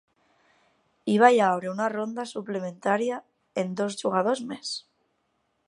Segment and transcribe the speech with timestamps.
[1.11, 3.21] Hi va haver una ronda suplementària
[3.65, 4.73] amb dos jugadors més.